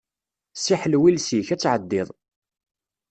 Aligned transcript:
Ssiḥlew 0.55 1.03
iles-ik, 1.09 1.49
ad 1.53 1.59
tɛeddiḍ. 1.61 2.09